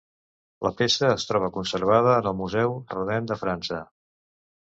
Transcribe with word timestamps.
La 0.67 0.69
peça 0.77 1.09
es 1.15 1.25
troba 1.31 1.49
conservada 1.57 2.15
en 2.23 2.31
el 2.33 2.35
Museu 2.41 2.75
Rodin 2.95 3.29
de 3.35 3.39
França. 3.45 3.85